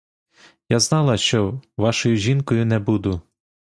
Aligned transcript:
Я 0.69 0.79
знала, 0.79 1.17
що 1.17 1.61
вашою 1.77 2.17
жінкою 2.17 2.65
не 2.65 2.79
буду. 2.79 3.21